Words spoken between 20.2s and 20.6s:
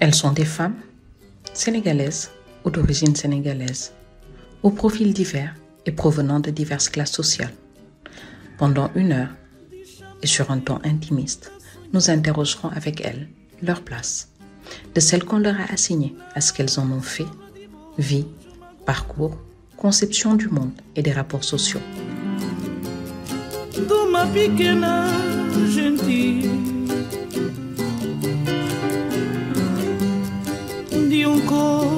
du